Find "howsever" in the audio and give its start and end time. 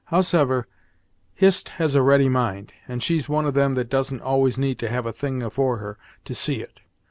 0.05-0.67